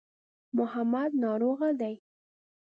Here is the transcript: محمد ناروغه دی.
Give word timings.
محمد 0.57 1.11
ناروغه 1.23 1.69
دی. 1.79 1.95